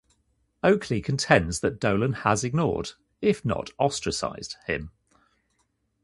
Oakley 0.63 0.99
contends 0.99 1.59
that 1.59 1.79
Dolan 1.79 2.13
has 2.25 2.43
ignored, 2.43 2.93
if 3.21 3.45
not 3.45 3.69
ostracized, 3.77 4.55
him. 4.65 4.89